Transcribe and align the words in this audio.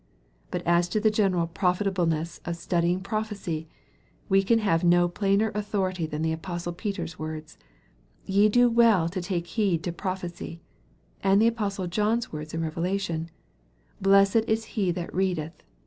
But 0.49 0.63
as 0.65 0.89
to 0.89 0.99
the 0.99 1.11
general 1.11 1.45
profitable 1.45 2.07
ness 2.07 2.41
of 2.43 2.55
studying 2.55 3.01
prophecy, 3.01 3.67
we 4.29 4.41
can 4.41 4.57
have 4.57 4.83
no 4.83 5.07
plainer 5.07 5.51
au 5.53 5.59
thority 5.59 6.09
than 6.09 6.23
the 6.23 6.33
apostle 6.33 6.73
Peter's 6.73 7.19
words:" 7.19 7.59
Ye 8.25 8.49
do 8.49 8.67
well 8.67 9.03
that 9.09 9.17
ye 9.29 9.37
take 9.37 9.45
heed 9.45 9.83
to 9.83 9.91
prophecy;" 9.91 10.59
and 11.23 11.39
the 11.39 11.45
apostle 11.47 11.85
John's 11.85 12.33
words 12.33 12.51
in 12.51 12.61
Revelation:" 12.63 13.29
Blessed 14.01 14.45
is 14.47 14.65
he 14.73 14.89
that 14.89 15.13
readeth." 15.13 15.61